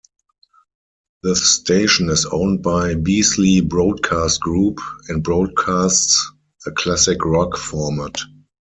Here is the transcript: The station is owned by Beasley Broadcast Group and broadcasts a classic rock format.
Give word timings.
The 1.21 1.35
station 1.35 2.09
is 2.09 2.25
owned 2.25 2.63
by 2.63 2.95
Beasley 2.95 3.61
Broadcast 3.61 4.41
Group 4.41 4.79
and 5.09 5.21
broadcasts 5.21 6.31
a 6.65 6.71
classic 6.71 7.23
rock 7.23 7.55
format. 7.55 8.17